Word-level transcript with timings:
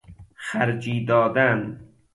خرجی 0.35 1.05
دادن 1.05 1.79